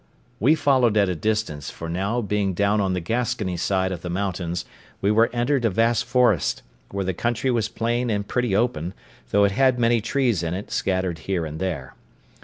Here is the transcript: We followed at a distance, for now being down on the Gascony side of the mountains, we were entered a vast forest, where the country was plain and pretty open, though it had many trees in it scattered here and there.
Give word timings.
We 0.39 0.55
followed 0.55 0.97
at 0.97 1.09
a 1.09 1.15
distance, 1.15 1.69
for 1.69 1.87
now 1.87 2.21
being 2.21 2.55
down 2.55 2.81
on 2.81 2.93
the 2.93 2.99
Gascony 2.99 3.55
side 3.55 3.91
of 3.91 4.01
the 4.01 4.09
mountains, 4.09 4.65
we 4.99 5.11
were 5.11 5.29
entered 5.31 5.63
a 5.63 5.69
vast 5.69 6.05
forest, 6.05 6.63
where 6.89 7.05
the 7.05 7.13
country 7.13 7.51
was 7.51 7.69
plain 7.69 8.09
and 8.09 8.27
pretty 8.27 8.55
open, 8.55 8.95
though 9.29 9.43
it 9.43 9.51
had 9.51 9.77
many 9.77 10.01
trees 10.01 10.41
in 10.41 10.55
it 10.55 10.71
scattered 10.71 11.19
here 11.19 11.45
and 11.45 11.59
there. 11.59 11.93